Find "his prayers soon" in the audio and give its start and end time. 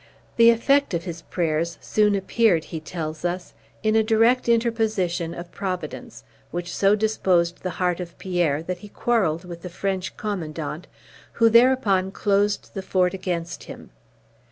1.03-2.15